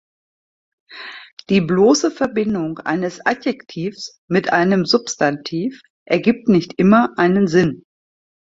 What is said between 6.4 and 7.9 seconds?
nicht immer einen Sinn.